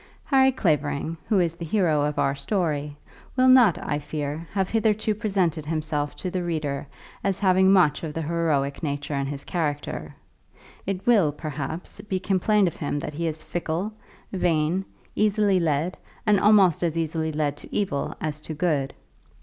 [0.25, 2.97] Harry Clavering, who is the hero of our story,
[3.35, 6.87] will not, I fear, have hitherto presented himself to the reader
[7.23, 10.15] as having much of the heroic nature in his character.
[10.87, 13.93] It will, perhaps, be complained of him that he is fickle,
[14.33, 14.85] vain,
[15.15, 18.95] easily led, and almost as easily led to evil as to good.